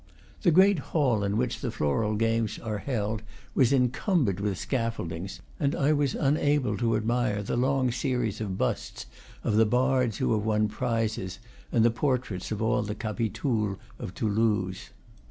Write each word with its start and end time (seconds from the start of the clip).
The 0.41 0.49
great 0.49 0.79
hall 0.79 1.23
in 1.23 1.37
which 1.37 1.61
the 1.61 1.69
Floral 1.69 2.15
Games 2.15 2.57
are 2.57 2.79
held 2.79 3.21
was 3.53 3.71
encumbered 3.71 4.39
with 4.39 4.57
scaffoldings, 4.57 5.41
and 5.59 5.75
I 5.75 5.93
was 5.93 6.15
unable 6.15 6.75
to 6.77 6.95
admire 6.95 7.43
the 7.43 7.55
long 7.55 7.91
series 7.91 8.41
of 8.41 8.57
busts 8.57 9.05
of 9.43 9.57
the 9.57 9.65
bards 9.67 10.17
who 10.17 10.33
have 10.33 10.43
won 10.43 10.69
prizes 10.69 11.37
and 11.71 11.85
the 11.85 11.91
portraits 11.91 12.51
of 12.51 12.63
all 12.63 12.81
the 12.81 12.95
capitouls 12.95 13.77
of 13.99 14.15
Toulouse. 14.15 14.89